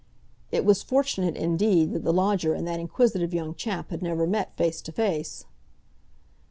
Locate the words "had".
3.91-4.01